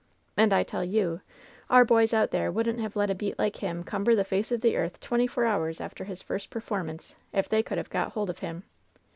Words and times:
And 0.35 0.51
I 0.51 0.63
tell 0.63 0.83
you, 0.83 1.21
our 1.69 1.85
boys 1.85 2.11
out 2.11 2.31
there 2.31 2.51
woudn't 2.51 2.79
have 2.79 2.95
let 2.95 3.11
a 3.11 3.13
beat 3.13 3.37
like 3.37 3.57
him 3.57 3.83
cum 3.83 4.03
ber 4.03 4.15
the 4.15 4.23
face 4.23 4.51
of 4.51 4.61
the 4.61 4.75
earth 4.75 4.99
twenty 4.99 5.27
four 5.27 5.45
hours 5.45 5.79
after 5.79 6.05
his 6.05 6.23
first 6.23 6.49
performance, 6.49 7.13
if 7.33 7.47
they 7.47 7.61
could 7.61 7.77
have 7.77 7.91
got 7.91 8.13
hold 8.13 8.31
.of 8.31 8.39
him. 8.39 8.63